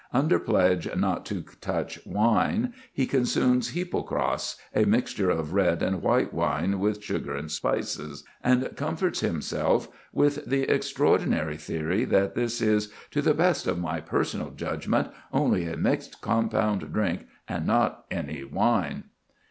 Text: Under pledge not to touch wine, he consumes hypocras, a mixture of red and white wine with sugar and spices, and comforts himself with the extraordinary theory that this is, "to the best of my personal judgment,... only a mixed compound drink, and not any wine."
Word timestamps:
Under 0.13 0.39
pledge 0.39 0.89
not 0.95 1.27
to 1.27 1.43
touch 1.61 1.99
wine, 2.07 2.73
he 2.91 3.05
consumes 3.05 3.75
hypocras, 3.75 4.55
a 4.75 4.85
mixture 4.85 5.29
of 5.29 5.53
red 5.53 5.83
and 5.83 6.01
white 6.01 6.33
wine 6.33 6.79
with 6.79 7.03
sugar 7.03 7.35
and 7.35 7.51
spices, 7.51 8.23
and 8.43 8.67
comforts 8.75 9.19
himself 9.19 9.89
with 10.11 10.43
the 10.47 10.63
extraordinary 10.63 11.55
theory 11.55 12.03
that 12.05 12.33
this 12.33 12.61
is, 12.63 12.91
"to 13.11 13.21
the 13.21 13.35
best 13.35 13.67
of 13.67 13.77
my 13.77 13.99
personal 14.01 14.49
judgment,... 14.49 15.07
only 15.31 15.67
a 15.67 15.77
mixed 15.77 16.19
compound 16.19 16.91
drink, 16.91 17.27
and 17.47 17.67
not 17.67 18.05
any 18.09 18.43
wine." 18.43 19.03